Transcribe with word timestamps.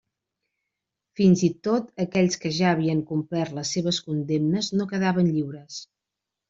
Fins 1.19 1.43
i 1.49 1.49
tot 1.67 1.93
aquells 2.05 2.39
que 2.45 2.53
ja 2.61 2.73
havien 2.73 3.05
complert 3.13 3.57
les 3.61 3.77
seves 3.79 4.03
condemnes 4.09 4.75
no 4.81 4.93
quedaven 4.95 5.35
lliures. 5.39 5.83